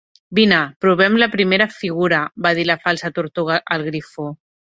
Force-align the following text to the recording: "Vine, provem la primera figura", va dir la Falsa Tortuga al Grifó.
"Vine, 0.37 0.61
provem 0.85 1.17
la 1.23 1.27
primera 1.35 1.67
figura", 1.73 2.23
va 2.47 2.53
dir 2.61 2.65
la 2.71 2.77
Falsa 2.87 3.13
Tortuga 3.19 3.61
al 3.77 3.87
Grifó. 3.91 4.29